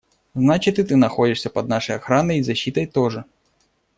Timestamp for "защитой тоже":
2.41-3.23